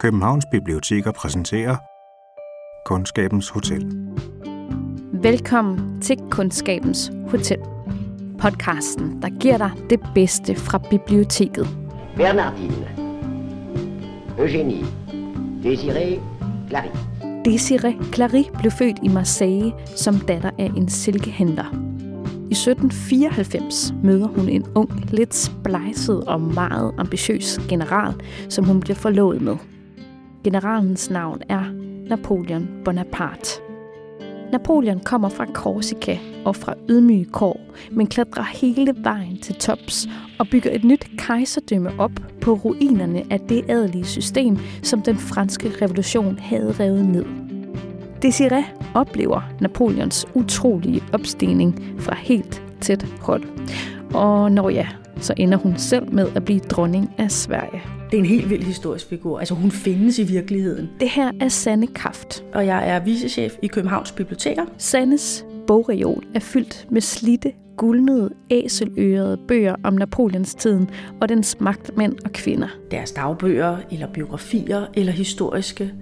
[0.00, 1.76] Københavns Biblioteker præsenterer
[2.86, 4.08] Kundskabens Hotel.
[5.12, 7.58] Velkommen til Kundskabens Hotel.
[8.38, 11.66] Podcasten, der giver dig det bedste fra biblioteket.
[12.16, 12.88] Bernardine,
[14.38, 14.84] Eugénie,
[15.64, 16.20] Désiré,
[16.68, 16.90] Clary.
[17.44, 21.64] Desiree Clary blev født i Marseille som datter af en silkehandler.
[22.50, 28.14] I 1794 møder hun en ung, lidt splejset og meget ambitiøs general,
[28.48, 29.56] som hun bliver forlovet med.
[30.46, 31.64] Generalens navn er
[32.08, 33.60] Napoleon Bonaparte.
[34.52, 37.60] Napoleon kommer fra Korsika og fra ydmyge kår,
[37.90, 43.40] men klatrer hele vejen til tops og bygger et nyt kejserdømme op på ruinerne af
[43.40, 47.24] det adelige system, som den franske revolution havde revet ned.
[48.22, 53.44] Desiree oplever Napoleons utrolige opstigning fra helt tæt hold.
[54.14, 54.86] Og når ja,
[55.20, 57.82] så ender hun selv med at blive dronning af Sverige.
[58.10, 59.38] Det er en helt vild historisk figur.
[59.38, 60.90] Altså hun findes i virkeligheden.
[61.00, 62.44] Det her er Sanne Kraft.
[62.54, 64.64] Og jeg er vicechef i Københavns Biblioteker.
[64.78, 70.90] Sannes bogreol er fyldt med slitte, guldnede, æselørede bøger om Napoleons tiden
[71.20, 72.68] og dens magtmænd og kvinder.
[72.90, 75.92] Deres dagbøger, eller biografier, eller historiske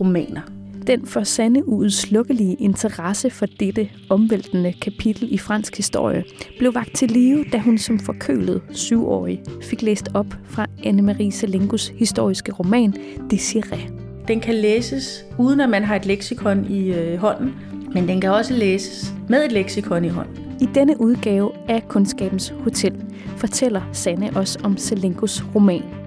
[0.00, 0.55] romaner.
[0.86, 6.24] Den for Sande uudslukkelige interesse for dette omvæltende kapitel i fransk historie
[6.58, 11.88] blev vagt til live, da hun som forkølet syvårig fik læst op fra Anne-Marie Selingus
[11.88, 12.94] historiske roman
[13.30, 13.90] Desiree.
[14.28, 17.54] Den kan læses uden at man har et leksikon i øh, hånden,
[17.94, 20.36] men den kan også læses med et leksikon i hånden.
[20.60, 23.04] I denne udgave af Kundskabens Hotel
[23.36, 26.05] fortæller Sanne os om Selingus roman.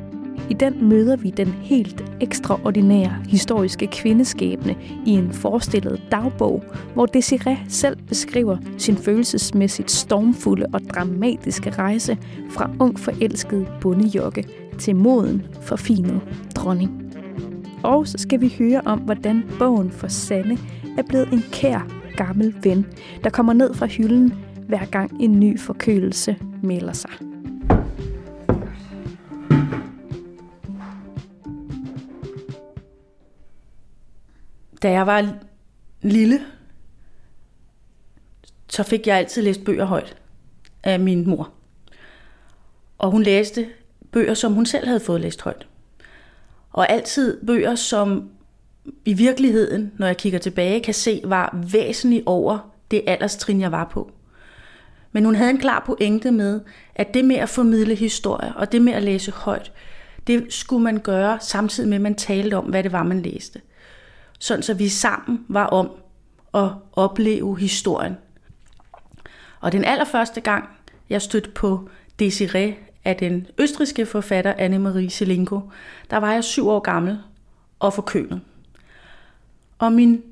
[0.50, 7.58] I den møder vi den helt ekstraordinære historiske kvindeskæbne i en forestillet dagbog, hvor Desiree
[7.67, 12.17] selv beskriver sin følelsesmæssigt stormfulde og dramatiske rejse
[12.50, 14.47] fra ung forelsket bondejokke
[14.80, 16.22] til moden forfinet
[16.55, 17.14] dronning.
[17.83, 20.58] Og så skal vi høre om, hvordan bogen for Sanne
[20.98, 22.86] er blevet en kær gammel ven,
[23.23, 24.33] der kommer ned fra hylden,
[24.67, 27.11] hver gang en ny forkølelse melder sig.
[34.82, 35.34] Da jeg var
[36.02, 36.40] lille,
[38.70, 40.17] så fik jeg altid læst bøger højt
[40.84, 41.52] af min mor.
[42.98, 43.70] Og hun læste
[44.12, 45.67] bøger, som hun selv havde fået læst højt.
[46.72, 48.30] Og altid bøger, som
[49.06, 53.86] i virkeligheden, når jeg kigger tilbage, kan se, var væsentligt over det alderstrin, jeg var
[53.86, 54.11] på.
[55.11, 56.61] Men hun havde en klar pointe med,
[56.96, 59.72] at det med at formidle historier og det med at læse højt,
[60.28, 63.61] det skulle man gøre samtidig med, at man talte om, hvad det var, man læste
[64.39, 65.89] sådan så vi sammen var om
[66.54, 68.17] at opleve historien.
[69.60, 70.70] Og den allerførste gang,
[71.10, 71.89] jeg stødte på
[72.20, 75.61] Desiree af den østriske forfatter Anne-Marie Selinko,
[76.10, 77.20] der var jeg syv år gammel
[77.80, 78.42] og forkølet.
[79.80, 80.23] Og min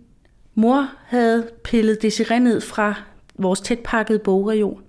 [0.56, 2.94] mor havde pillet Desiree ned fra
[3.36, 4.84] vores tætpakkede bogreol,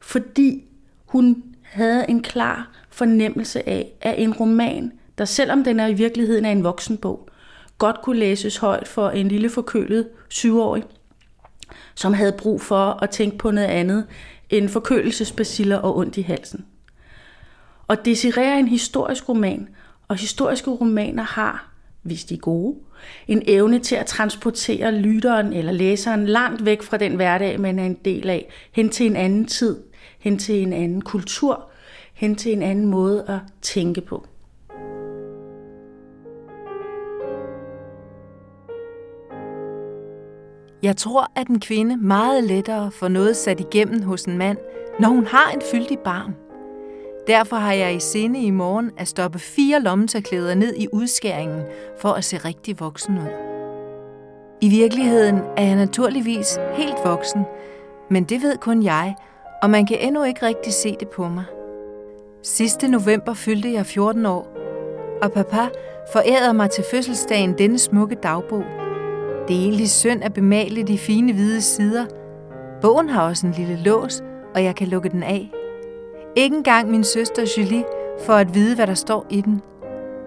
[0.00, 0.64] fordi
[1.06, 6.44] hun havde en klar fornemmelse af, at en roman, der selvom den er i virkeligheden
[6.44, 7.29] er en voksenbog,
[7.80, 10.84] godt kunne læses højt for en lille forkølet syvårig,
[11.94, 14.06] som havde brug for at tænke på noget andet
[14.50, 16.66] end forkølelsesbaciller og ondt i halsen.
[17.88, 19.68] Og Desiree er en historisk roman,
[20.08, 21.70] og historiske romaner har,
[22.02, 22.76] hvis de er gode,
[23.28, 27.86] en evne til at transportere lytteren eller læseren langt væk fra den hverdag, man er
[27.86, 29.76] en del af, hen til en anden tid,
[30.18, 31.70] hen til en anden kultur,
[32.14, 34.26] hen til en anden måde at tænke på.
[40.82, 44.58] Jeg tror, at en kvinde meget lettere får noget sat igennem hos en mand,
[45.00, 46.34] når hun har en fyldig barm.
[47.26, 51.62] Derfor har jeg i sinde i morgen at stoppe fire lommetørklæder ned i udskæringen
[51.98, 53.28] for at se rigtig voksen ud.
[54.60, 57.44] I virkeligheden er jeg naturligvis helt voksen,
[58.10, 59.14] men det ved kun jeg,
[59.62, 61.44] og man kan endnu ikke rigtig se det på mig.
[62.42, 64.56] Sidste november fyldte jeg 14 år,
[65.22, 65.68] og papa
[66.12, 68.64] forærede mig til fødselsdagen denne smukke dagbog–
[69.50, 72.06] det er egentlig synd at bemale de fine hvide sider.
[72.80, 74.22] Bogen har også en lille lås,
[74.54, 75.50] og jeg kan lukke den af.
[76.36, 77.84] Ikke engang min søster Julie
[78.24, 79.62] for at vide, hvad der står i den.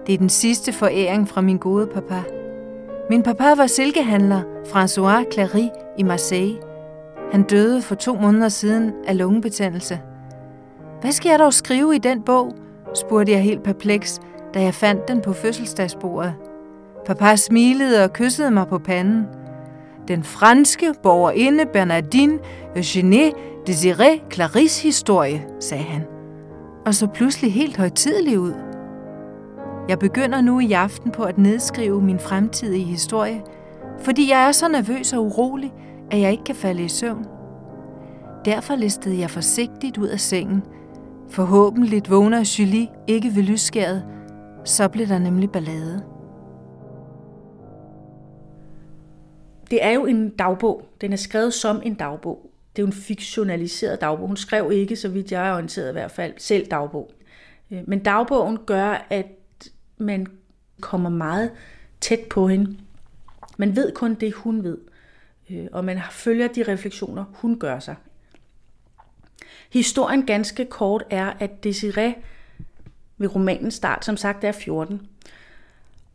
[0.06, 2.22] Det er den sidste foræring fra min gode papa.
[3.10, 5.68] Min papa var silkehandler, François Clary
[5.98, 6.58] i Marseille.
[7.32, 10.00] Han døde for to måneder siden af lungebetændelse.
[11.00, 12.54] Hvad skal jeg dog skrive i den bog?
[12.94, 14.20] spurgte jeg helt perpleks,
[14.54, 16.34] da jeg fandt den på fødselsdagsbordet.
[17.06, 19.26] Papa smilede og kyssede mig på panden.
[20.08, 22.38] Den franske borgerinde Bernardine
[22.76, 23.32] Eugénie
[23.68, 26.02] Désiré Clarisse historie, sagde han.
[26.86, 28.54] Og så pludselig helt højtidelig ud.
[29.88, 33.42] Jeg begynder nu i aften på at nedskrive min fremtidige historie,
[34.00, 35.72] fordi jeg er så nervøs og urolig,
[36.10, 37.26] at jeg ikke kan falde i søvn.
[38.44, 40.62] Derfor listede jeg forsigtigt ud af sengen.
[41.30, 44.04] Forhåbentlig vågner Julie ikke ved lysskæret,
[44.64, 46.13] så blev der nemlig ballade.
[49.70, 50.88] Det er jo en dagbog.
[51.00, 52.50] Den er skrevet som en dagbog.
[52.76, 54.26] Det er jo en fiktionaliseret dagbog.
[54.26, 57.12] Hun skrev ikke, så vidt jeg er orienteret i hvert fald, selv dagbog.
[57.70, 59.26] Øh, men dagbogen gør, at
[59.98, 60.26] man
[60.80, 61.50] kommer meget
[62.00, 62.76] tæt på hende.
[63.56, 64.78] Man ved kun det, hun ved.
[65.50, 67.94] Øh, og man følger de refleksioner, hun gør sig.
[69.72, 72.14] Historien ganske kort er, at Desiree
[73.18, 75.08] ved romanens start, som sagt, er 14.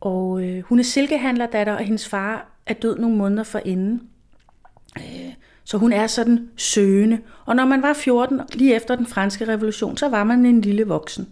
[0.00, 4.02] Og øh, hun er silkehandlerdatter, og hendes far er død nogle måneder forinden.
[4.98, 5.32] Øh,
[5.64, 7.18] så hun er sådan søgende.
[7.44, 10.84] Og når man var 14, lige efter den franske revolution, så var man en lille
[10.84, 11.28] voksen.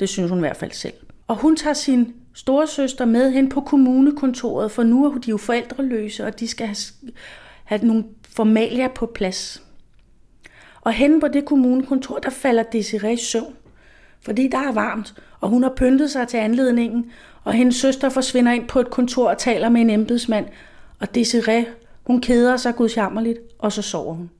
[0.00, 0.94] Det synes hun i hvert fald selv.
[1.26, 6.24] Og hun tager sin storesøster med hen på kommunekontoret, for nu er de jo forældreløse,
[6.26, 6.76] og de skal have,
[7.64, 9.62] have nogle formalier på plads.
[10.80, 13.54] Og hen på det kommunekontor, der falder Desiree i søvn,
[14.20, 17.10] fordi der er varmt, og hun har pyntet sig til anledningen,
[17.44, 20.46] og hendes søster forsvinder ind på et kontor og taler med en embedsmand,
[21.00, 21.66] og Desiree,
[22.06, 24.30] hun keder sig gudsjammerligt, og så sover hun.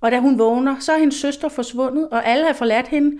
[0.00, 3.18] Og da hun vågner, så er hendes søster forsvundet, og alle har forladt hende,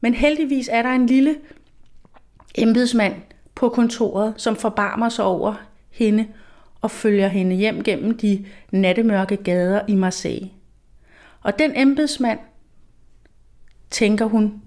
[0.00, 1.36] men heldigvis er der en lille
[2.54, 3.14] embedsmand
[3.54, 5.54] på kontoret, som forbarmer sig over
[5.90, 6.26] hende
[6.80, 10.50] og følger hende hjem gennem de nattemørke gader i Marseille.
[11.42, 12.38] Og den embedsmand,
[13.90, 14.62] tænker hun,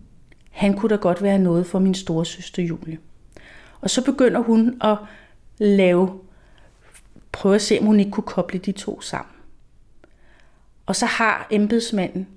[0.51, 2.97] han kunne da godt være noget for min store søster Julie.
[3.85, 4.97] Og så begynder hun at
[5.57, 6.19] lave,
[7.31, 9.35] prøve at se, om hun ikke kunne koble de to sammen.
[10.85, 12.27] Og så har embedsmanden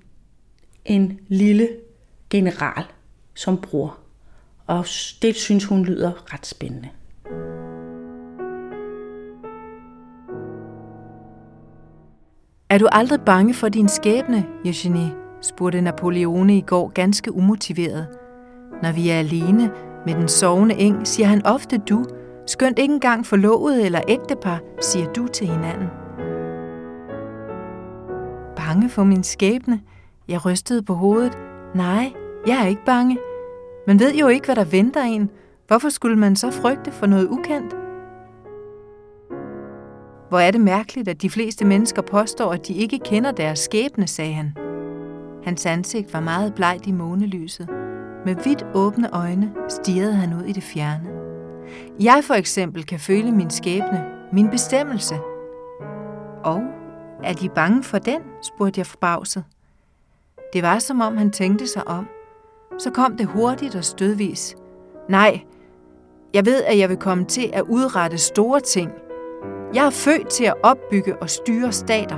[0.85, 1.69] en lille
[2.29, 2.83] general
[3.35, 3.97] som bror.
[4.67, 4.85] Og
[5.21, 6.89] det synes hun lyder ret spændende.
[12.69, 15.11] Er du aldrig bange for din skæbne, Eugenie?
[15.41, 18.07] spurgte Napoleone i går ganske umotiveret.
[18.81, 19.71] Når vi er alene
[20.05, 22.05] med den sovende eng, siger han ofte du,
[22.47, 25.87] skønt ikke engang forlovet eller ægtepar, siger du til hinanden.
[28.55, 29.81] Bange for min skæbne?
[30.27, 31.37] Jeg rystede på hovedet.
[31.75, 32.13] Nej,
[32.47, 33.17] jeg er ikke bange.
[33.87, 35.29] Man ved jo ikke, hvad der venter en.
[35.67, 37.75] Hvorfor skulle man så frygte for noget ukendt?
[40.29, 44.07] Hvor er det mærkeligt, at de fleste mennesker påstår, at de ikke kender deres skæbne,
[44.07, 44.53] sagde han.
[45.43, 47.69] Hans ansigt var meget blegt i månelyset.
[48.25, 51.09] Med vidt åbne øjne stirrede han ud i det fjerne.
[51.99, 55.15] Jeg for eksempel kan føle min skæbne, min bestemmelse.
[56.43, 56.61] Og
[57.23, 59.43] er de bange for den, spurgte jeg forbavset.
[60.53, 62.07] Det var som om han tænkte sig om.
[62.77, 64.55] Så kom det hurtigt og stødvis.
[65.09, 65.39] Nej,
[66.33, 68.91] jeg ved, at jeg vil komme til at udrette store ting.
[69.73, 72.17] Jeg er født til at opbygge og styre stater.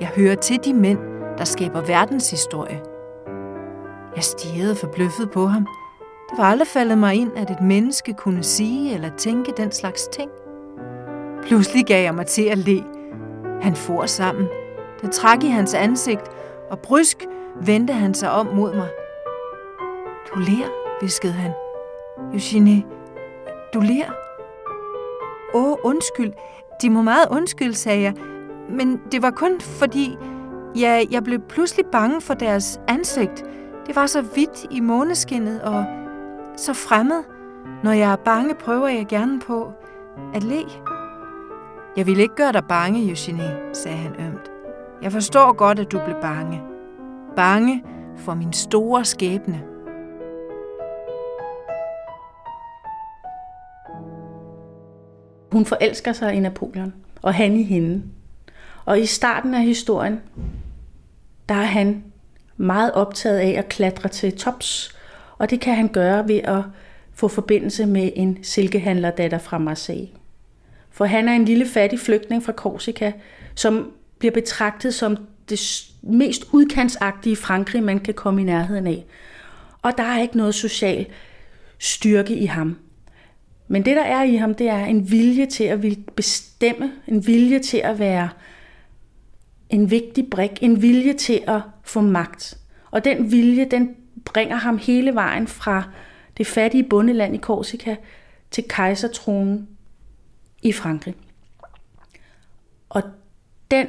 [0.00, 0.98] Jeg hører til de mænd,
[1.38, 2.95] der skaber verdenshistorie.
[4.16, 5.66] Jeg stirrede forbløffet på ham.
[6.30, 10.08] Det var aldrig faldet mig ind, at et menneske kunne sige eller tænke den slags
[10.08, 10.30] ting.
[11.42, 12.84] Pludselig gav jeg mig til at le.
[13.60, 14.48] Han for sammen.
[15.02, 16.22] Det trak i hans ansigt,
[16.70, 17.26] og brysk
[17.60, 18.88] vendte han sig om mod mig.
[20.34, 20.66] Du ler,
[21.00, 21.52] viskede han.
[22.32, 22.84] Eugenie,
[23.74, 24.12] du ler.
[25.54, 26.32] Åh, undskyld.
[26.82, 28.14] De må meget undskylde, sagde jeg.
[28.70, 30.16] Men det var kun fordi,
[30.78, 33.44] ja, jeg blev pludselig bange for deres ansigt.
[33.86, 35.84] Det var så hvidt i måneskinnet og
[36.56, 37.22] så fremmed.
[37.84, 39.72] Når jeg er bange, prøver jeg gerne på
[40.34, 40.64] at le.
[41.96, 44.50] Jeg vil ikke gøre dig bange, Eugenie, sagde han ømt.
[45.02, 46.62] Jeg forstår godt, at du blev bange.
[47.36, 47.84] Bange
[48.16, 49.62] for min store skæbne.
[55.52, 58.02] Hun forelsker sig i Napoleon, og han i hende.
[58.84, 60.20] Og i starten af historien,
[61.48, 62.04] der er han
[62.56, 64.96] meget optaget af at klatre til tops,
[65.38, 66.62] og det kan han gøre ved at
[67.14, 70.08] få forbindelse med en silkehandlerdatter fra Marseille.
[70.90, 73.12] For han er en lille fattig flygtning fra Korsika,
[73.54, 75.16] som bliver betragtet som
[75.48, 79.04] det mest udkantsagtige Frankrig, man kan komme i nærheden af.
[79.82, 81.06] Og der er ikke noget social
[81.78, 82.78] styrke i ham.
[83.68, 87.26] Men det, der er i ham, det er en vilje til at vil bestemme, en
[87.26, 88.28] vilje til at være
[89.70, 92.58] en vigtig brik, en vilje til at få magt.
[92.90, 95.82] Og den vilje, den bringer ham hele vejen fra
[96.38, 97.96] det fattige bundeland i Korsika
[98.50, 99.68] til kejsertronen
[100.62, 101.14] i Frankrig.
[102.88, 103.02] Og
[103.70, 103.86] den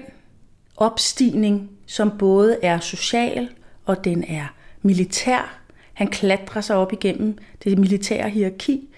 [0.78, 3.50] opstigning, som både er social
[3.86, 5.58] og den er militær,
[5.98, 8.90] Han klatrer sig op igennem det militære hierarki,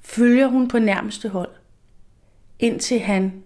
[0.00, 1.50] følger hun på nærmeste hold,
[2.58, 3.42] indtil han,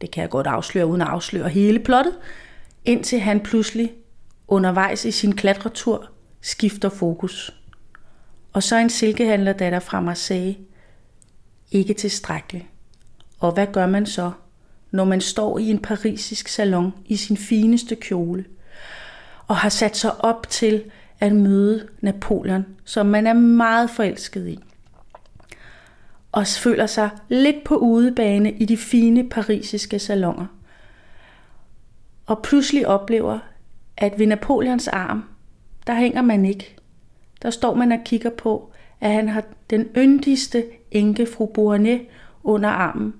[0.00, 2.14] det kan jeg godt afsløre uden at afsløre hele plottet,
[2.84, 3.92] indtil han pludselig
[4.48, 6.08] undervejs i sin klatretur
[6.40, 7.54] skifter fokus.
[8.52, 10.56] Og så en silkehandlerdatter fra Marseille.
[11.70, 12.64] Ikke tilstrækkeligt.
[13.38, 14.30] Og hvad gør man så,
[14.90, 18.44] når man står i en parisisk salon i sin fineste kjole,
[19.46, 20.82] og har sat sig op til
[21.20, 24.58] at møde Napoleon, som man er meget forelsket i,
[26.32, 30.46] og føler sig lidt på udebane i de fine parisiske salonger,
[32.26, 33.38] og pludselig oplever,
[33.96, 35.24] at ved Napoleons arm,
[35.86, 36.76] der hænger man ikke.
[37.42, 42.00] Der står man og kigger på, at han har den yndigste enke fru Bournet
[42.42, 43.14] under armen,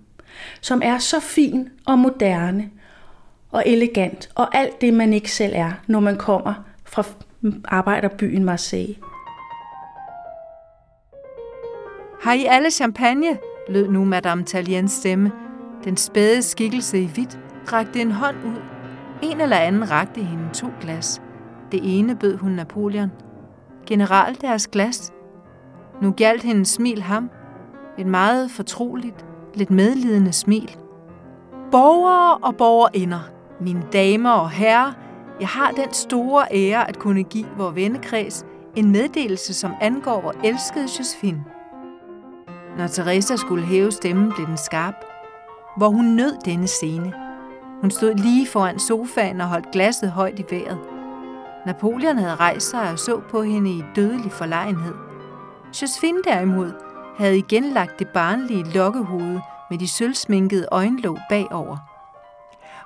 [0.60, 2.70] som er så fin og moderne
[3.50, 7.04] og elegant, og alt det, man ikke selv er, når man kommer fra
[7.64, 8.96] arbejderbyen Marseille.
[12.22, 13.38] Har I alle champagne?
[13.68, 15.32] lød nu Madame Taliens stemme.
[15.84, 17.38] Den spæde skikkelse i hvidt
[17.72, 18.62] rakte en hånd ud.
[19.22, 21.22] En eller anden rakte hende to glas.
[21.72, 23.12] Det ene bød hun Napoleon.
[23.86, 25.12] General deres glas.
[26.02, 27.30] Nu galt hendes smil ham.
[27.98, 29.24] Et meget fortroligt,
[29.54, 30.76] lidt medlidende smil.
[31.70, 34.92] Borgere og borgerinder, mine damer og herrer,
[35.40, 38.44] jeg har den store ære at kunne give vor vennekreds
[38.76, 41.44] en meddelelse, som angår vor elskede Josephine.
[42.78, 44.94] Når Teresa skulle hæve stemmen, blev den skarp,
[45.76, 47.12] hvor hun nød denne scene.
[47.80, 50.78] Hun stod lige foran sofaen og holdt glasset højt i vejret.
[51.66, 54.94] Napoleon havde rejst sig og så på hende i dødelig forlegenhed.
[55.82, 56.72] Josephine derimod
[57.18, 59.38] havde igen lagt det barnlige lokkehoved
[59.70, 61.76] med de sølvsminkede øjenlåg bagover.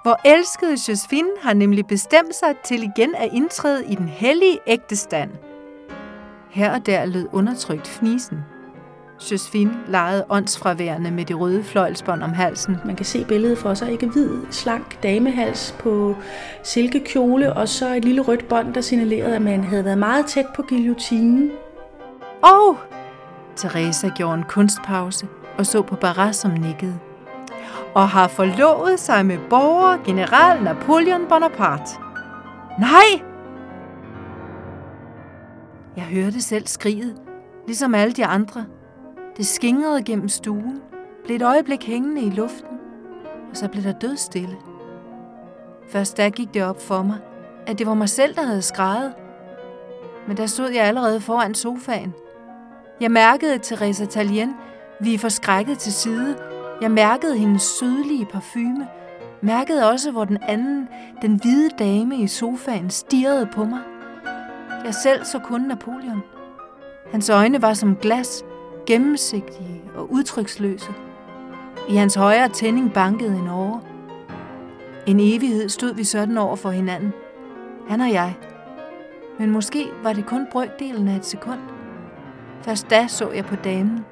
[0.02, 5.30] Hvor elskede Josephine har nemlig bestemt sig til igen at indtræde i den hellige ægtestand.
[6.50, 8.53] Her og der lød undertrykt fnisen.
[9.30, 12.76] Josephine legede åndsfraværende med de røde fløjlsbånd om halsen.
[12.84, 16.16] Man kan se billedet for sig, ikke hvid, slank damehals på
[16.62, 20.46] silkekjole, og så et lille rødt bånd, der signalerede, at man havde været meget tæt
[20.56, 21.50] på guillotinen.
[22.42, 22.76] Oh!
[23.56, 25.28] Teresa gjorde en kunstpause
[25.58, 26.98] og så på Barras, som nikkede.
[27.94, 31.92] Og har forlovet sig med borger general Napoleon Bonaparte.
[32.80, 33.22] Nej!
[35.96, 37.14] Jeg hørte selv skriget,
[37.66, 38.64] ligesom alle de andre,
[39.36, 40.82] det skingrede gennem stuen,
[41.24, 42.78] blev et øjeblik hængende i luften,
[43.50, 44.56] og så blev der dødstille.
[45.88, 47.18] Først da gik det op for mig,
[47.66, 49.14] at det var mig selv, der havde skrejet.
[50.28, 52.14] Men der stod jeg allerede foran sofaen.
[53.00, 54.54] Jeg mærkede Teresa Talien,
[55.00, 56.36] vi er forskrækket til side.
[56.80, 58.88] Jeg mærkede hendes sødlige parfume.
[59.40, 60.88] Mærkede også, hvor den anden,
[61.22, 63.80] den hvide dame i sofaen, stirrede på mig.
[64.84, 66.22] Jeg selv så kun Napoleon.
[67.12, 68.44] Hans øjne var som glas,
[68.86, 70.92] gennemsigtige og udtryksløse.
[71.88, 73.80] I hans højre tænding bankede en åre.
[75.06, 77.12] En evighed stod vi sådan over for hinanden.
[77.88, 78.36] Han og jeg.
[79.38, 81.60] Men måske var det kun brøkdelen af et sekund.
[82.62, 84.04] Først da så jeg på damen.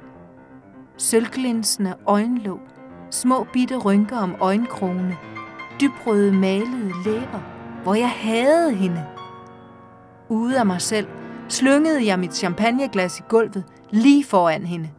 [0.97, 2.59] Sølvglinsende øjenlåg,
[3.09, 5.17] små bitte rynker om øjenkrogene,
[5.81, 7.39] dybrøde malede læber,
[7.83, 9.05] hvor jeg havde hende.
[10.29, 11.07] Ude af mig selv
[11.53, 14.89] slyngede jeg mit champagneglas i gulvet lige foran hende.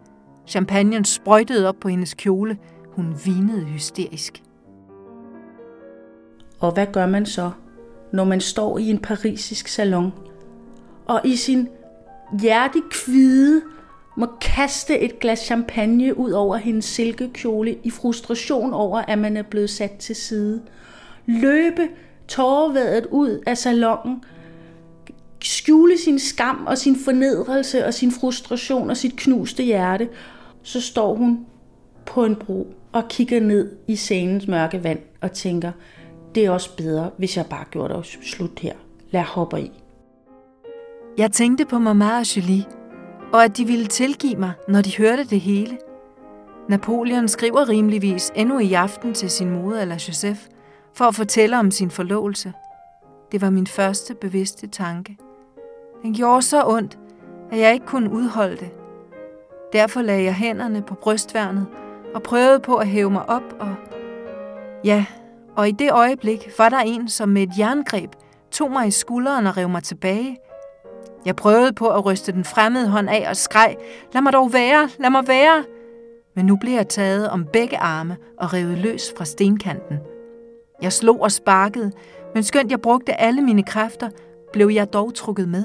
[0.47, 2.59] Champagnen sprøjtede op på hendes kjole.
[2.89, 4.43] Hun vinede hysterisk.
[6.61, 7.51] Og hvad gør man så,
[8.13, 10.13] når man står i en parisisk salon,
[11.07, 11.69] og i sin
[12.41, 13.63] hjertekvide
[14.17, 19.43] må kaste et glas champagne ud over hendes silkekjole i frustration over, at man er
[19.43, 20.63] blevet sat til side.
[21.27, 21.89] Løbe
[22.29, 24.25] tårervædet ud af salongen,
[25.45, 30.09] skjule sin skam og sin fornedrelse og sin frustration og sit knuste hjerte,
[30.63, 31.47] så står hun
[32.07, 35.73] på en bro og kigger ned i scenens mørke vand og tænker,
[36.35, 38.75] det er også bedre, hvis jeg bare gjorde det slut her.
[39.11, 39.71] Lad hoppe i.
[41.19, 42.65] Jeg tænkte på mamma og Julie,
[43.33, 45.79] og at de ville tilgive mig, når de hørte det hele.
[46.69, 50.41] Napoleon skriver rimeligvis endnu i aften til sin moder eller Joseph,
[50.95, 52.53] for at fortælle om sin forlovelse.
[53.33, 55.17] Det var min første bevidste tanke.
[56.05, 56.99] Den gjorde så ondt,
[57.53, 58.71] at jeg ikke kunne udholde det.
[59.73, 61.67] Derfor lagde jeg hænderne på brystværnet
[62.15, 63.75] og prøvede på at hæve mig op og...
[64.85, 65.05] Ja,
[65.57, 68.11] og i det øjeblik var der en, som med et jerngreb
[68.51, 70.39] tog mig i skulderen og rev mig tilbage.
[71.25, 73.77] Jeg prøvede på at ryste den fremmede hånd af og skreg,
[74.13, 75.65] lad mig dog være, lad mig være.
[76.37, 79.99] Men nu blev jeg taget om begge arme og revet løs fra stenkanten.
[80.83, 81.93] Jeg slog og sparkede,
[82.35, 84.11] men skønt jeg brugte alle mine kræfter,
[84.53, 85.65] blev jeg dog trukket med.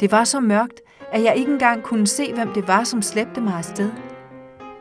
[0.00, 0.80] Det var så mørkt,
[1.12, 3.90] at jeg ikke engang kunne se, hvem det var, som slæbte mig afsted.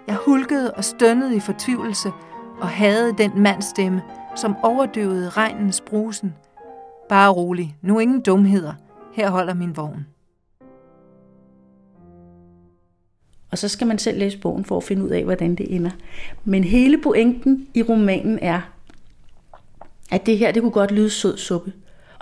[0.08, 2.10] Jeg hulkede og stønnede i fortvivlelse
[2.62, 4.02] og havde den mandstemme,
[4.36, 6.36] som overdøvede regnens brusen.
[7.10, 8.74] Bare rolig, nu ingen dumheder.
[9.14, 10.06] Her holder min vogn.
[13.52, 15.92] Og så skal man selv læse bogen for at finde ud af, hvordan det ender.
[16.44, 18.62] Men hele pointen i romanen er,
[20.12, 21.74] at det her, det kunne godt lyde sød suppe.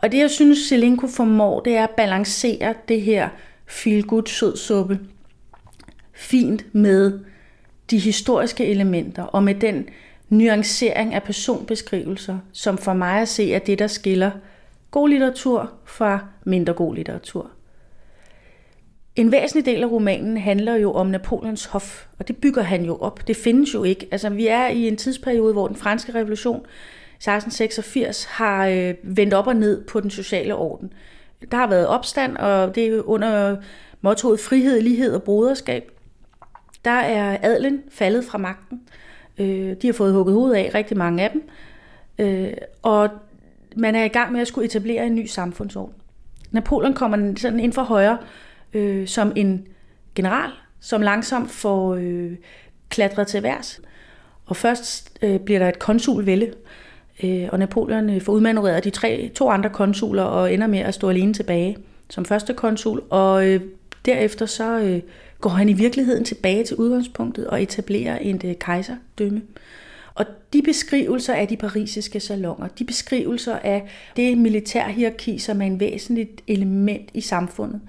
[0.02, 3.30] Og det, jeg synes, Selinko formår, det er at balancere det her
[3.68, 5.00] feel good sødsuppe
[6.14, 7.20] fint med
[7.92, 9.90] de historiske elementer og med den
[10.30, 14.32] nuancering af personbeskrivelser, som for mig at se er det, der skiller
[14.92, 17.52] god litteratur fra mindre god litteratur.
[19.16, 22.98] En væsentlig del af romanen handler jo om Napoleons hof, og det bygger han jo
[22.98, 23.28] op.
[23.28, 24.08] Det findes jo ikke.
[24.12, 26.66] Altså, vi er i en tidsperiode, hvor den franske revolution
[27.22, 30.94] 1686 har øh, vendt op og ned på den sociale orden.
[31.52, 33.58] Der har været opstand, og det er under
[34.02, 35.92] mottoet frihed, lighed og broderskab.
[36.86, 38.82] Der er adlen faldet fra magten.
[39.38, 41.50] Øh, de har fået hugget hovedet af, rigtig mange af dem.
[42.20, 43.10] Øh, og
[43.76, 45.96] man er i gang med at skulle etablere en ny samfundsorden.
[46.52, 48.18] Napoleon kommer sådan ind for højre
[48.74, 49.68] øh, som en
[50.16, 52.32] general, som langsomt får øh,
[52.90, 53.82] klatret til værs.
[54.46, 56.54] Og først øh, bliver der et konsulvælde,
[57.24, 60.94] øh, og Napoleon øh, får udmanøvreret de tre, to andre konsuler og ender med at
[60.94, 61.78] stå alene tilbage
[62.10, 63.02] som første konsul.
[63.10, 63.62] Og øh,
[64.06, 65.02] derefter så øh,
[65.42, 69.42] går han i virkeligheden tilbage til udgangspunktet og etablerer et øh, kejserdømme.
[70.14, 75.80] Og de beskrivelser af de parisiske salonger, de beskrivelser af det militærhierarki, som er en
[75.80, 77.82] væsentligt element i samfundet,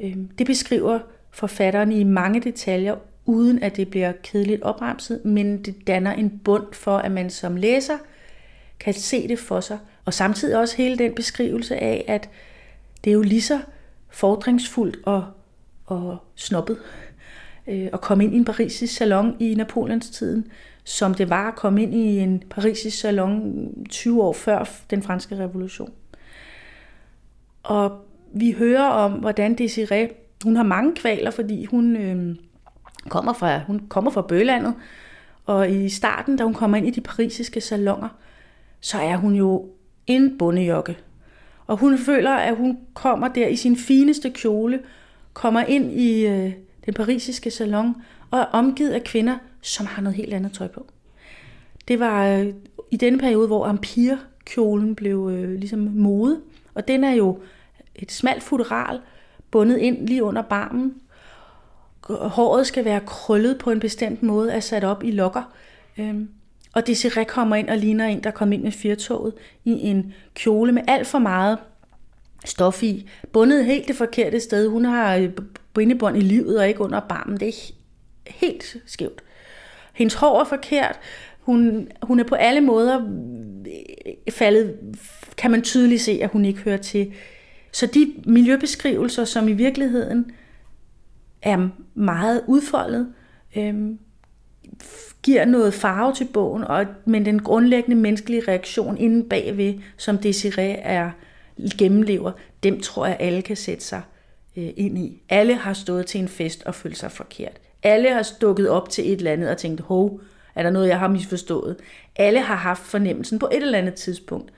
[0.00, 0.98] øh, det beskriver
[1.30, 2.94] forfatteren i mange detaljer,
[3.26, 7.56] uden at det bliver kedeligt opremset, men det danner en bund for, at man som
[7.56, 7.98] læser
[8.80, 9.78] kan se det for sig.
[10.04, 12.30] Og samtidig også hele den beskrivelse af, at
[13.04, 13.60] det er jo lige så
[14.10, 15.26] fordringsfuldt og,
[15.86, 16.78] og snobbet
[17.66, 20.46] øh, at komme ind i en parisisk salon i Napoleons tiden,
[20.84, 25.36] som det var at komme ind i en parisisk salon 20 år før den franske
[25.36, 25.92] revolution.
[27.62, 30.10] Og vi hører om, hvordan Desiree,
[30.44, 32.36] hun har mange kvaler, fordi hun øh,
[33.08, 34.74] kommer fra, hun kommer fra Bølandet,
[35.46, 38.08] og i starten, da hun kommer ind i de parisiske salonger,
[38.84, 39.68] så er hun jo
[40.06, 40.98] en bondejokke.
[41.66, 44.80] Og hun føler, at hun kommer der i sin fineste kjole,
[45.32, 46.52] kommer ind i øh,
[46.86, 47.94] den parisiske salon
[48.30, 50.86] og er omgivet af kvinder, som har noget helt andet tøj på.
[51.88, 52.46] Det var øh,
[52.90, 56.40] i denne periode, hvor ampirkjolen blev øh, ligesom mode,
[56.74, 57.38] og den er jo
[57.94, 59.00] et smalt futural,
[59.50, 60.94] bundet ind lige under barmen.
[62.08, 65.52] Håret skal være krøllet på en bestemt måde, er sat op i lokker.
[65.98, 66.28] Øhm,
[66.74, 69.34] og Desiree kommer ind og ligner en, der kom ind med firtoget
[69.64, 71.58] i en kjole med alt for meget
[72.44, 73.08] stof i.
[73.32, 74.68] Bundet helt det forkerte sted.
[74.68, 75.30] Hun har øh,
[75.74, 77.40] bindebånd i livet og ikke under barmen.
[77.40, 77.72] Det er
[78.26, 79.22] helt skævt.
[79.92, 80.98] Hendes hår er forkert.
[81.40, 83.00] Hun, hun er på alle måder
[83.66, 84.78] øh, faldet,
[85.36, 87.12] kan man tydeligt se, at hun ikke hører til.
[87.72, 90.30] Så de miljøbeskrivelser, som i virkeligheden
[91.42, 93.12] er meget udfoldet,
[93.56, 93.98] øhm,
[95.24, 100.76] giver noget farve til bogen, og, men den grundlæggende menneskelige reaktion inde bagved, som Desiree
[100.76, 101.10] er
[101.78, 102.32] gennemlever,
[102.62, 104.02] dem tror jeg, alle kan sætte sig
[104.56, 105.22] øh, ind i.
[105.28, 107.60] Alle har stået til en fest og følt sig forkert.
[107.82, 110.20] Alle har stukket op til et eller andet og tænkt, hov,
[110.54, 111.76] er der noget, jeg har misforstået?
[112.16, 114.52] Alle har haft fornemmelsen på et eller andet tidspunkt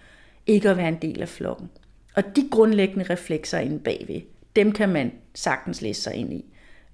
[0.46, 1.70] ikke at være en del af flokken.
[2.14, 4.20] Og de grundlæggende reflekser inde bagved,
[4.56, 6.44] dem kan man sagtens læse sig ind i.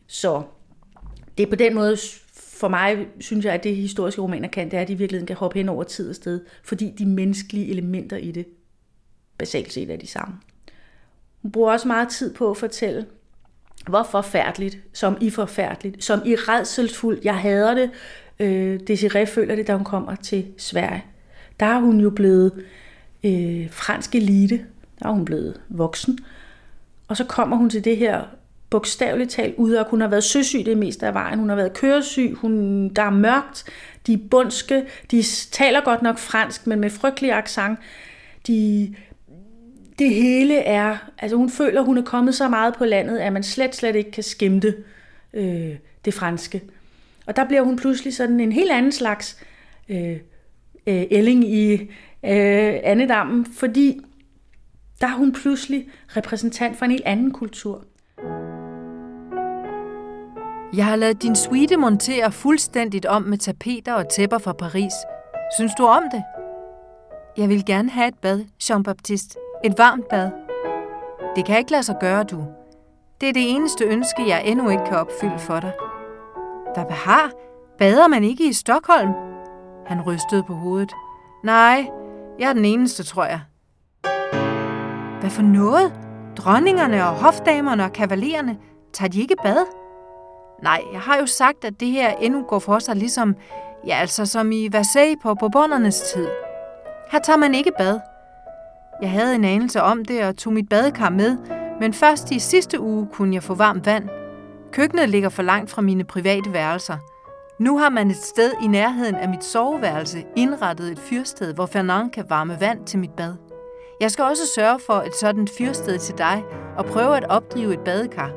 [0.07, 0.43] Så
[1.39, 1.97] det er på den måde,
[2.63, 5.27] for mig synes jeg, at det historiske romaner kan, det er, at de i virkeligheden
[5.27, 8.47] kan hoppe hen over tid og sted, fordi de menneskelige elementer i det
[9.39, 10.35] basalt set er de samme.
[11.43, 13.07] Hun bruger også meget tid på at fortælle,
[13.89, 17.91] hvor forfærdeligt, som i forfærdeligt, som i redselsfuldt, jeg hader det,
[18.41, 21.05] øh, Desiree føler det, da hun kommer til Sverige.
[21.61, 22.65] Der er hun jo blevet
[23.25, 24.67] øh, fransk elite,
[24.99, 26.19] der er hun blevet voksen,
[27.09, 28.25] og så kommer hun til det her
[28.73, 31.73] bogstaveligt talt ud, og hun har været søsyg det meste af vejen, hun har været
[31.73, 33.65] køresyg, hun, der er mørkt,
[34.07, 37.79] de er bundske, de taler godt nok fransk, men med frygtelig accent.
[38.47, 38.95] De,
[39.99, 43.43] det hele er, altså hun føler, hun er kommet så meget på landet, at man
[43.43, 44.75] slet, slet ikke kan skimte
[45.35, 46.63] øh, det franske.
[47.27, 49.39] Og der bliver hun pludselig sådan en helt anden slags
[49.89, 50.17] øh,
[50.87, 54.01] øh, ælling i øh, andedammen, fordi
[55.01, 57.85] der er hun pludselig repræsentant for en helt anden kultur.
[60.77, 64.93] Jeg har lavet din suite montere fuldstændigt om med tapeter og tæpper fra Paris.
[65.57, 66.23] Synes du om det?
[67.37, 69.61] Jeg vil gerne have et bad, Jean-Baptiste.
[69.65, 70.31] Et varmt bad.
[71.37, 72.45] Det kan ikke lade sig gøre, du.
[73.21, 75.73] Det er det eneste ønske, jeg endnu ikke kan opfylde for dig.
[76.75, 77.31] Hvad behar?
[77.79, 79.11] Bader man ikke i Stockholm?
[79.87, 80.93] Han rystede på hovedet.
[81.45, 81.91] Nej,
[82.39, 83.41] jeg er den eneste, tror jeg.
[85.21, 85.93] Hvad for noget?
[86.37, 88.59] Dronningerne og hofdamerne og kavalererne,
[88.93, 89.82] tager de ikke bad?
[90.63, 93.37] Nej, jeg har jo sagt, at det her endnu går for sig ligesom,
[93.87, 96.29] ja altså som i Versailles på Bourbonernes tid.
[97.13, 98.01] Her tager man ikke bad.
[99.03, 101.37] Jeg havde en anelse om det og tog mit badekar med,
[101.81, 104.09] men først i sidste uge kunne jeg få varmt vand.
[104.73, 106.97] Køkkenet ligger for langt fra mine private værelser.
[107.59, 112.11] Nu har man et sted i nærheden af mit soveværelse indrettet et fyrsted, hvor Fernand
[112.11, 113.35] kan varme vand til mit bad.
[114.01, 116.45] Jeg skal også sørge for et sådan fyrsted til dig
[116.77, 118.31] og prøve at opdrive et badekar.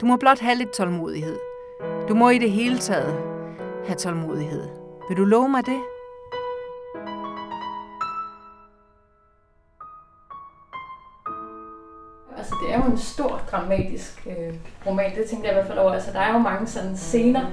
[0.00, 1.51] Du må blot have lidt tålmodighed.
[2.08, 3.14] Du må i det hele taget
[3.86, 4.68] have tålmodighed.
[5.08, 5.80] Vil du love mig det?
[12.36, 14.54] Altså, det er jo en stor dramatisk øh,
[14.86, 15.16] roman.
[15.16, 15.92] Det tænkte jeg i hvert fald over.
[15.92, 17.50] Altså, der er jo mange sådan scener.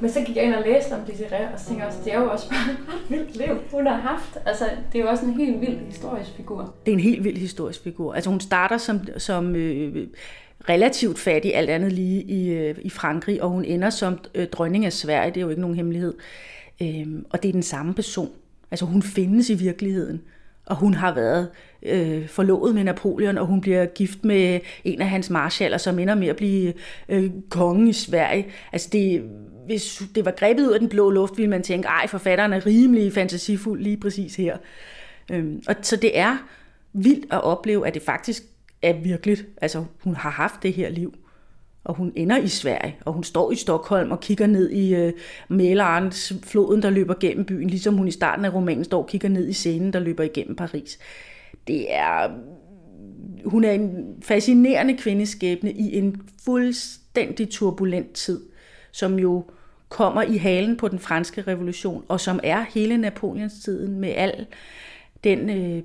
[0.00, 2.14] Men så gik jeg ind og læste om Desiree, og så tænkte jeg også, det
[2.14, 4.38] er jo også bare et vildt liv, hun har haft.
[4.46, 6.74] Altså, det er jo også en helt vild historisk figur.
[6.86, 8.14] Det er en helt vild historisk figur.
[8.14, 10.06] Altså, hun starter som, som øh,
[10.68, 14.84] relativt fattig, alt andet lige i, øh, i Frankrig, og hun ender som øh, dronning
[14.84, 16.14] af Sverige, det er jo ikke nogen hemmelighed.
[16.82, 18.30] Øhm, og det er den samme person.
[18.70, 20.20] Altså, hun findes i virkeligheden
[20.66, 21.48] og hun har været
[21.82, 26.14] øh, forlovet med Napoleon, og hun bliver gift med en af hans marshaller, som ender
[26.14, 26.72] med at blive
[27.08, 28.46] øh, konge i Sverige.
[28.72, 29.22] Altså det,
[29.66, 32.66] hvis det var grebet ud af den blå luft, ville man tænke, ej, forfatteren er
[32.66, 34.56] rimelig fantasifuld lige præcis her.
[35.32, 36.36] Øhm, og så det er
[36.92, 38.42] vildt at opleve, at det faktisk
[38.88, 41.14] er virkelig, Altså hun har haft det her liv
[41.86, 45.12] og hun ender i Sverige, og hun står i Stockholm og kigger ned i øh,
[45.50, 49.28] Mälaren, floden, der løber gennem byen, ligesom hun i starten af romanen står og kigger
[49.28, 50.98] ned i scenen, der løber igennem Paris.
[51.66, 52.30] Det er...
[53.44, 58.40] Hun er en fascinerende kvindeskæbne i en fuldstændig turbulent tid,
[58.92, 59.44] som jo
[59.88, 64.46] kommer i halen på den franske revolution, og som er hele Napoleons tiden med al
[65.26, 65.82] den øh,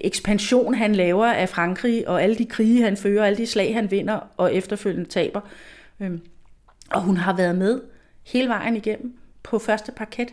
[0.00, 3.90] ekspansion, han laver af Frankrig, og alle de krige, han fører, alle de slag, han
[3.90, 5.40] vinder, og efterfølgende taber.
[6.00, 6.20] Øhm,
[6.90, 7.80] og hun har været med
[8.22, 10.28] hele vejen igennem på første parket.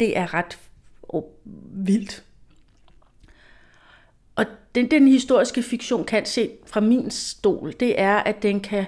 [0.00, 0.58] Det er ret
[1.02, 1.22] oh,
[1.86, 2.24] vildt.
[4.34, 8.84] Og den, den historiske fiktion kan se fra min stol, det er, at den kan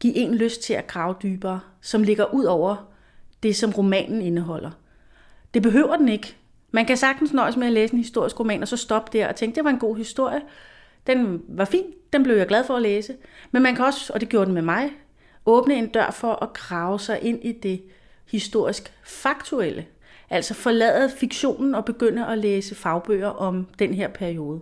[0.00, 2.92] give en lyst til at grave dybere, som ligger ud over
[3.42, 4.70] det, som romanen indeholder.
[5.54, 6.36] Det behøver den ikke.
[6.70, 9.36] Man kan sagtens nøjes med at læse en historisk roman, og så stoppe der og
[9.36, 10.40] tænke, det var en god historie.
[11.06, 13.16] Den var fin, den blev jeg glad for at læse.
[13.50, 14.90] Men man kan også, og det gjorde den med mig,
[15.46, 17.82] åbne en dør for at grave sig ind i det
[18.26, 19.86] historisk faktuelle.
[20.30, 24.60] Altså forlade fiktionen og begynde at læse fagbøger om den her periode.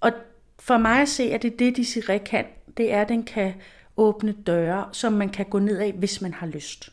[0.00, 0.12] Og
[0.58, 2.44] for mig at se, at det er det, Desiree kan,
[2.76, 3.54] det er, at den kan
[3.96, 6.92] åbne døre, som man kan gå ned af, hvis man har lyst.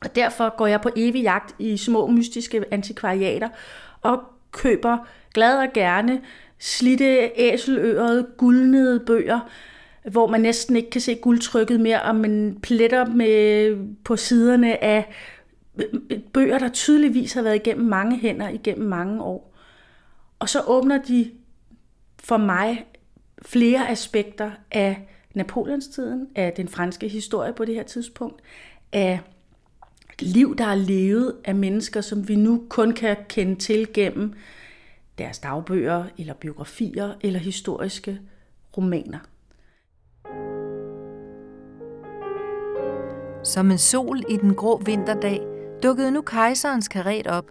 [0.00, 3.48] Og derfor går jeg på evig jagt i små mystiske antikvariater
[4.02, 4.98] og køber
[5.34, 6.20] glad og gerne
[6.58, 9.40] slitte æselørede, guldnede bøger,
[10.10, 15.12] hvor man næsten ikke kan se guldtrykket mere, og man pletter med på siderne af
[15.78, 19.54] øh, bøger, der tydeligvis har været igennem mange hænder igennem mange år.
[20.38, 21.30] Og så åbner de
[22.18, 22.86] for mig
[23.42, 28.42] flere aspekter af Napoleonstiden, af den franske historie på det her tidspunkt,
[28.92, 29.20] af
[30.22, 34.32] liv, der er levet af mennesker, som vi nu kun kan kende til gennem
[35.18, 38.20] deres dagbøger, eller biografier, eller historiske
[38.76, 39.18] romaner.
[43.44, 45.40] Som en sol i den grå vinterdag
[45.82, 47.50] dukkede nu kejserens karet op.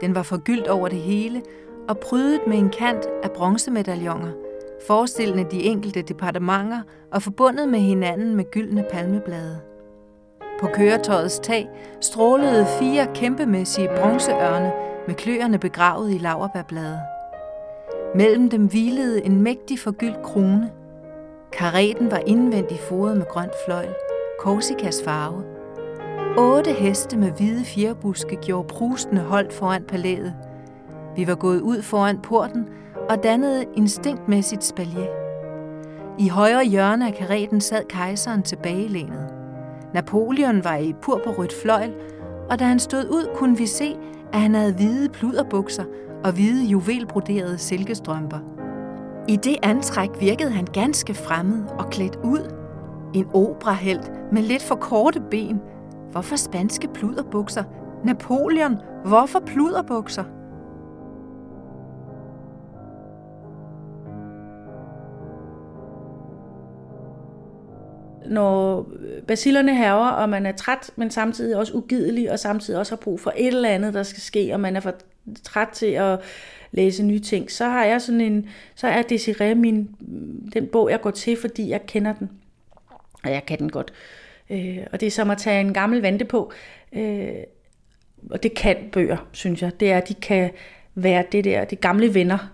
[0.00, 1.42] Den var forgyldt over det hele
[1.88, 4.32] og prydet med en kant af bronzemedaljoner,
[4.86, 9.71] forestillende de enkelte departementer og forbundet med hinanden med gyldne palmeblade.
[10.62, 11.68] På køretøjets tag
[12.00, 14.72] strålede fire kæmpemæssige bronzeørne
[15.06, 17.00] med kløerne begravet i laverbærblade.
[18.14, 20.70] Mellem dem hvilede en mægtig forgyldt krone.
[21.52, 23.94] Kareten var indvendigt foret med grønt fløjl,
[24.40, 25.42] Korsikas farve.
[26.38, 30.34] Otte heste med hvide fjerbuske gjorde prustende holdt foran palæet.
[31.16, 32.68] Vi var gået ud foran porten
[33.10, 35.08] og dannede instinktmæssigt spalje.
[36.18, 39.41] I højre hjørne af kareten sad kejseren tilbagelænet.
[39.94, 41.94] Napoleon var i purpurrødt fløjl,
[42.50, 43.96] og da han stod ud, kunne vi se,
[44.32, 45.84] at han havde hvide pluderbukser
[46.24, 48.38] og hvide juvelbroderede silkestrømper.
[49.28, 52.54] I det antræk virkede han ganske fremmed og klædt ud.
[53.14, 55.60] En operahelt med lidt for korte ben.
[56.10, 57.64] Hvorfor spanske pluderbukser?
[58.04, 60.24] Napoleon, hvorfor pluderbukser?
[68.32, 68.86] når
[69.26, 73.20] basillerne herrer, og man er træt, men samtidig også ugidelig, og samtidig også har brug
[73.20, 74.94] for et eller andet, der skal ske, og man er for
[75.44, 76.20] træt til at
[76.72, 79.88] læse nye ting, så har jeg sådan en, så er Desiree min,
[80.52, 82.30] den bog, jeg går til, fordi jeg kender den.
[83.24, 83.92] Og jeg kan den godt.
[84.50, 86.52] Øh, og det er som at tage en gammel vante på.
[86.92, 87.32] Øh,
[88.30, 89.80] og det kan bøger, synes jeg.
[89.80, 90.50] Det er, at de kan
[90.94, 92.52] være det der, de gamle venner,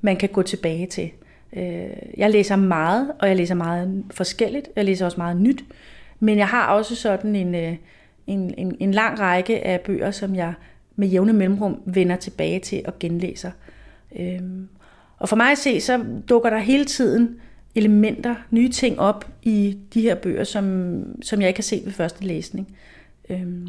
[0.00, 1.10] man kan gå tilbage til.
[1.56, 4.68] Øh, jeg læser meget, og jeg læser meget forskelligt.
[4.76, 5.64] Jeg læser også meget nyt.
[6.20, 7.76] Men jeg har også sådan en, øh,
[8.26, 10.54] en, en, en lang række af bøger, som jeg
[10.96, 13.50] med jævne mellemrum vender tilbage til og genlæser.
[14.18, 14.68] Øhm,
[15.18, 17.36] og for mig at se, så dukker der hele tiden
[17.74, 21.92] elementer, nye ting op i de her bøger, som, som jeg ikke har set ved
[21.92, 22.76] første læsning.
[23.30, 23.68] Øhm,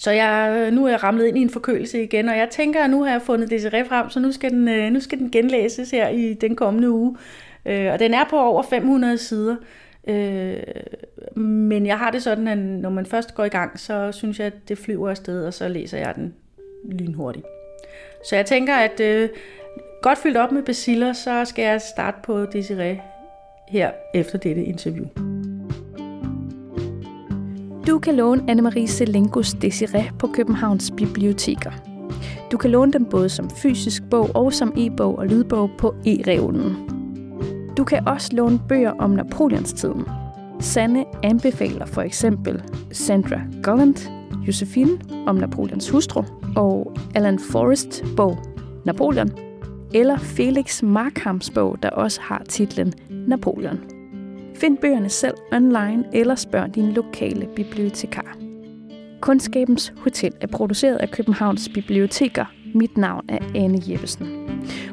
[0.00, 2.84] så jeg, øh, nu er jeg ramlet ind i en forkølelse igen, og jeg tænker,
[2.84, 5.30] at nu har jeg fundet Desiree frem, så nu skal den, øh, nu skal den
[5.30, 7.16] genlæses her i den kommende uge.
[7.66, 9.56] Øh, og den er på over 500 sider.
[10.08, 10.56] Øh,
[11.42, 14.46] men jeg har det sådan, at når man først går i gang, så synes jeg,
[14.46, 16.34] at det flyver afsted, og så læser jeg den
[16.92, 17.46] lynhurtigt.
[18.28, 19.28] Så jeg tænker, at øh,
[20.02, 23.00] godt fyldt op med baciller, så skal jeg starte på Desiree
[23.68, 25.06] her efter dette interview.
[27.88, 31.72] Du kan låne Anne-Marie Selengos Desiree på Københavns Biblioteker.
[32.52, 36.76] Du kan låne den både som fysisk bog og som e-bog og lydbog på e-reolen.
[37.76, 40.04] Du kan også låne bøger om Napoleonstiden.
[40.60, 43.96] Sanne anbefaler for eksempel Sandra Golland,
[44.46, 46.24] Josephine om Napoleons hustru
[46.56, 48.38] og Alan Forrest bog
[48.84, 49.30] Napoleon,
[49.94, 53.97] eller Felix Markhams bog, der også har titlen Napoleon.
[54.60, 58.36] Find bøgerne selv online eller spørg din lokale bibliotekar.
[59.20, 62.44] Kundskabens Hotel er produceret af Københavns Biblioteker.
[62.74, 64.28] Mit navn er Anne Jeppesen.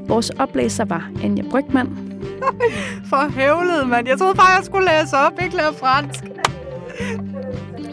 [0.08, 1.88] Vores oplæser var Anja Brygman.
[3.10, 4.08] For hævlet, mand.
[4.08, 6.24] Jeg troede faktisk, jeg skulle læse op, ikke lære fransk.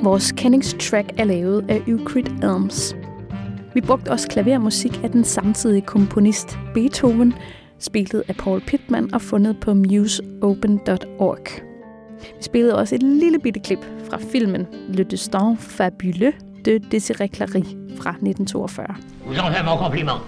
[0.03, 2.97] Vores kendingstrack er lavet af Euclid Elms.
[3.75, 7.35] Vi brugte også klavermusik af den samtidige komponist Beethoven,
[7.83, 11.47] spillet af Paul Pittman og fundet på museopen.org.
[12.37, 13.79] Vi spillede også et lille bitte klip
[14.11, 17.65] fra filmen Le Destin Fabuleux de Désiré Clary
[17.97, 18.87] fra 1942.
[19.25, 20.19] Vous en faites mon compliment.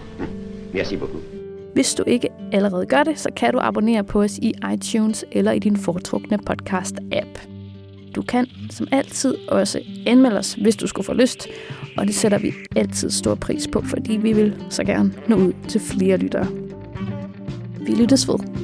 [0.75, 1.23] Merci beaucoup.
[1.75, 5.53] Hvis du ikke allerede gør det, så kan du abonnere på os i iTunes eller
[5.53, 7.49] i din foretrukne podcast-app.
[8.15, 11.49] Du kan som altid også anmelde os, hvis du skulle få lyst,
[11.99, 15.53] og det sætter vi altid stor pris på, fordi vi vil så gerne nå ud
[15.69, 16.64] til flere lyttere.
[17.87, 18.64] Vi lyttes ved.